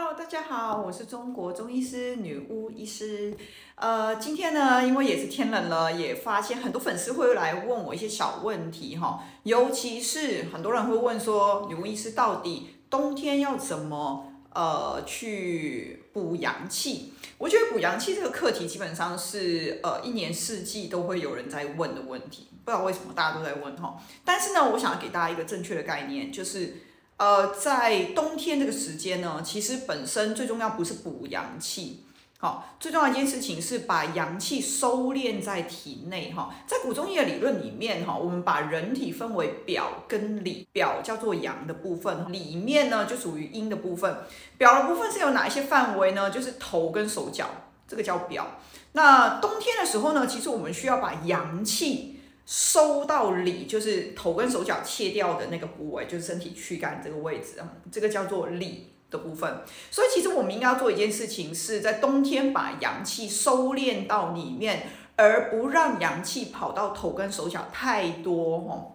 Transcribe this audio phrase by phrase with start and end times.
[0.00, 3.36] Hello，大家好，我是中国中医师女巫医师。
[3.74, 17.12] 呃，今天呢，因为也是天冷了，也发现很多粉丝会来问我一些小问题哈，尤其是很多人会问说，女巫医师到底冬天要怎么呃去补阳气？
[17.36, 24.00] 我觉得补阳气这个课题基本上是呃一年四季都会有人在问的问题，不知道为什么大家都在问哈。
[24.24, 26.82] 但是呢，我想要给大家一个正确的概念，就是。
[27.18, 32.04] 呃，在冬天这个时间呢，其实本身最重要不是补阳气，
[32.38, 36.54] 好，最重要一件事情是把阳气收敛在体内哈。
[36.64, 44.18] 在古中医的理论里面哈，我们把人体分为表跟里，表叫做阳的部分，里面呢就属于阴的部分。
[44.56, 46.30] 表的部分是有哪一些范围呢？
[46.30, 47.48] 就是头跟手脚，
[47.88, 48.46] 这个叫表。
[48.92, 52.17] 那冬天的时候呢，其实我们需要把阳气。
[52.48, 59.60] 收到里，就是头跟手脚切掉的那个部位，就是身体躯干这个位置啊，这个叫做里的部分。
[59.90, 68.94] 所以其实我们应该要做一件事情，是在冬天把阳气收敛到里面，而不让阳气跑到头跟手脚太多哦。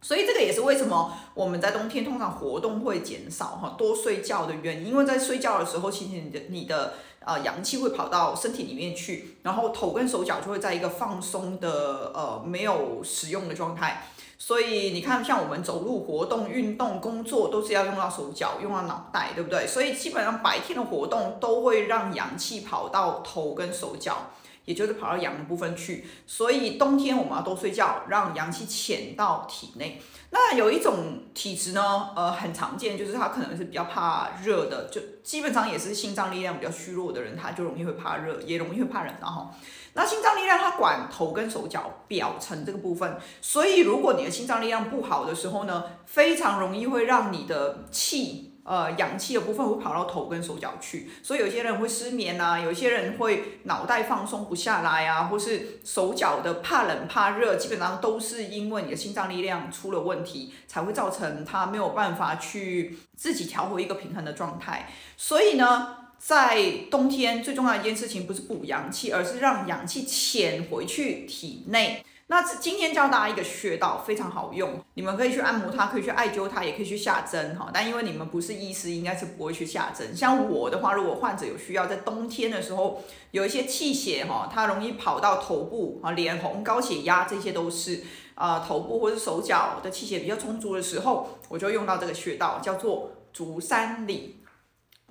[0.00, 4.88] 所以这个也是为什么我们在冬天通常活动会减少哈，多睡觉的原因。
[4.90, 6.94] 因为在睡觉的时候，其实你的你的。
[7.26, 14.06] 呃，阳气会跑到身体里面去，然后头跟手脚就会在一个放松的呃没有使用的状态。
[14.38, 19.66] 所以你看，像我们走路、活动、运动、工作，都是要用到手脚、用到脑袋，对不对？
[19.66, 24.30] 所以基本上白天的活动都会让阳气跑到头跟手脚，
[24.66, 26.04] 也就是跑到阳的部分去。
[26.26, 30.02] 所以冬天我们要多睡觉，让阳气潜到体内。
[30.30, 39.48] 那有一种体质呢，呃，很常见，就是他可能是比较怕热的，就基本上也是心脏力量比较虚弱的人，他就容易会怕热，也容易会怕冷，然后，
[39.94, 48.55] 那心脏力量它管头跟手脚表层这个部分，所以如果你的心脏力量不好的时候呢，非常容易会让你的气。
[48.66, 64.90] 呃，氧气的部分会跑到头跟手脚去，所以有些人会失眠啊，有些人会脑袋放松不下来啊，或是手脚的怕冷怕热，基本上都是因为你的心脏力量出了问题，才会造成他没有办法去自己调回一个平衡的状态。
[65.16, 72.04] 所以呢，在冬天最重要一件事情不是补阳气，而是让阳气潜回去体内。
[72.28, 77.70] 那今天教大家一个穴道，非常好用，你们可以去按摩它，可以去艾灸它，也可以去下针哈。
[77.72, 80.14] 但因为你们不是医师，应该是不会去下针。
[80.14, 83.00] 像我的话，如果患者有需要，在冬天的时候
[83.30, 88.02] 有一些气血哈，它容易跑到头部啊，脸红、高血压，这些都是
[88.34, 94.42] 啊头部或者手脚的气血比较充足的时候，我就用到这个穴道，叫做足三里。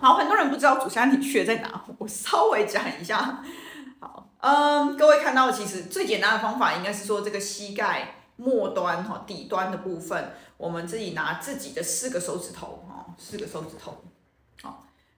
[0.00, 3.40] 好，很多人不知道足三里穴在哪，我稍微讲一下。
[4.00, 13.96] 好嗯，各位看到，其实最简单的方法应该是说，这个膝盖末端哈底端的部分，我们自己拿自己的四个手指头哈，四个手指头，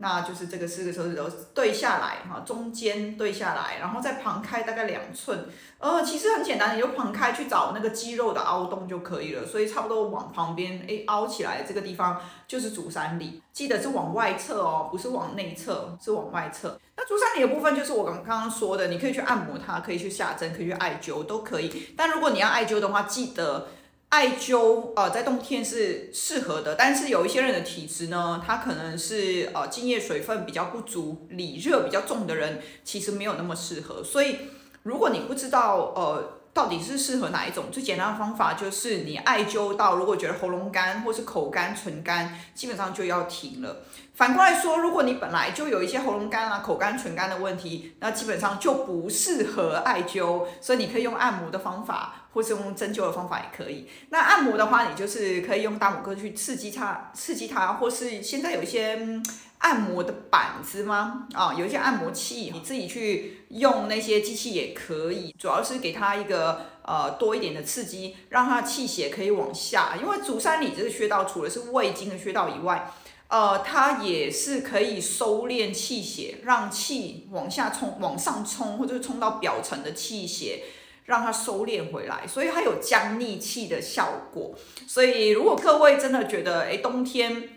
[0.00, 5.46] 那就是这个四个手指头对下来哈，中间对下来，然后再旁开大概两寸。
[5.78, 9.44] 呃，其实很简单，你就旁开去找那个肌肉的凹洞就可以了。
[9.44, 13.42] 所以差不多往旁边哎凹起来，这个地方就是足三里。
[13.52, 16.78] 记得是往外侧哦，不是往内侧，是往外侧。
[16.96, 21.92] 那足三里的部分就是我刚刚说的，你可以去按摩它，可以去下针，可以去艾灸，都可以。
[21.96, 23.66] 但如果你要艾灸的话，记得
[24.08, 26.74] 艾灸呃在冬天是适合的。
[26.74, 34.02] 但是有一些人的体质呢，他可能是呃津液水分比较不足，里热比较重的人，其实没有那么适合。
[34.02, 34.36] 所以
[34.82, 36.34] 如果你不知道呃。
[36.54, 37.66] 到底是适合哪一种？
[37.70, 43.84] 最简单的方法就是你艾灸到，如果觉得喉咙干或是口干、唇干，基本上就要停了。
[44.18, 50.44] 反过来说，如果你本来就有一些喉咙干啊、口干、唇干的问题，那基本上就不适合艾灸。
[50.60, 53.88] 所以你可以用按摩的方法，或是用针灸的方法也可以。
[54.10, 59.22] 那按摩的话，你就是可以用大拇哥去刺激它，刺激它，或是现在有一些。
[59.60, 61.26] 按摩的板子吗？
[61.34, 69.96] 啊，有一些按摩器，你自己去用那些机器也可以，主要是给它一个呃多一点的刺激，让它气血可以往下。
[70.00, 72.88] 因为足三里这个穴道除了是胃经的穴道以外，
[73.28, 80.64] 呃，它也是可以收敛气血，让气往下冲、往上冲，或者是冲到表层的气血，
[81.04, 84.54] 让它收敛回来，所以它有降逆气的效果。
[84.86, 87.50] 所以如果各位真的觉得，哎，冬天。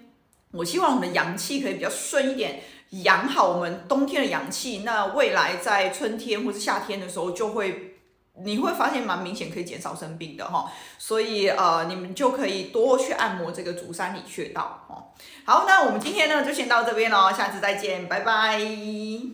[0.54, 4.80] 我希望我们的阳气可以比较顺一点，养好我们冬天的阳气。
[4.80, 7.91] 那未来在春天或是夏天的时候，就会
[8.44, 10.72] 你会发现蛮明显可以减少生病的哈。
[10.98, 15.08] 所以呃，你们就可以多去按摩这个足三里穴道哦。
[15.46, 18.60] 好，那我们今天呢就先到这边喽，下次再见，拜拜。